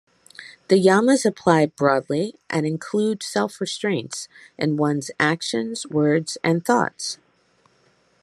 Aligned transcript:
The 0.69 0.77
Yamas 0.77 1.27
apply 1.27 1.67
broadly 1.67 2.33
and 2.49 2.65
include 2.65 3.21
self-restraints 3.21 4.27
in 4.57 4.75
one's 4.75 5.11
actions, 5.19 5.85
words 5.85 6.39
and 6.43 6.65
thoughts. 6.65 7.19